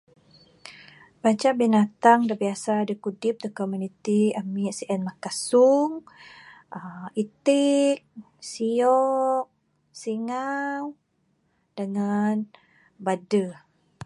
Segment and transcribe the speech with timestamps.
[1.21, 2.33] Banca binatang da
[3.03, 5.91] kudip da komuniti ami sien mah kasung
[6.77, 7.97] uhh itik
[8.51, 9.45] siok
[10.01, 10.83] singau
[11.77, 12.37] dangan
[13.05, 13.51] badeh